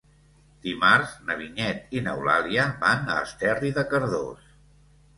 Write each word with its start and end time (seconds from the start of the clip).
Dimarts 0.67 1.11
na 1.27 1.35
Vinyet 1.43 1.95
i 1.99 2.03
n'Eulàlia 2.07 2.67
van 2.87 3.15
a 3.15 3.21
Esterri 3.29 3.75
de 3.81 3.89
Cardós. 3.95 4.53